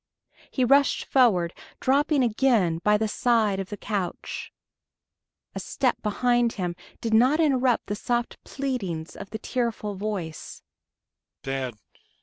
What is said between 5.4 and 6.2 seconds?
A step